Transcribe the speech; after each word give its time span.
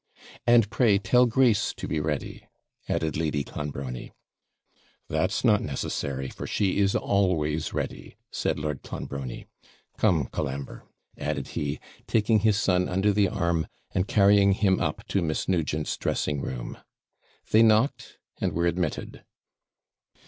'And 0.47 0.67
pray 0.71 0.97
tell 0.97 1.27
Grace 1.27 1.75
to 1.77 1.87
be 1.87 1.99
ready,' 1.99 2.47
added 2.89 3.15
Lady 3.15 3.43
Clonbrony. 3.43 4.11
'That's 5.09 5.43
not 5.45 5.61
necessary; 5.61 6.27
for 6.27 6.47
she 6.47 6.79
is 6.79 6.95
always 6.95 7.71
ready,' 7.71 8.15
said 8.31 8.57
Lord 8.57 8.81
Clonbrony. 8.81 9.45
'Come, 9.97 10.25
Colambre,' 10.25 10.85
added 11.19 11.49
he, 11.49 11.79
taking 12.07 12.39
his 12.39 12.59
son 12.59 12.89
under 12.89 13.13
the 13.13 13.29
arm, 13.29 13.67
and 13.93 14.07
carrying 14.07 14.53
him 14.53 14.79
up 14.79 15.05
to 15.09 15.21
Miss 15.21 15.47
Nugent's 15.47 15.95
dressing 15.97 16.41
room. 16.41 16.79
They 17.51 17.61
knocked, 17.61 18.17
and 18.39 18.53
were 18.53 18.65
admitted. 18.65 19.23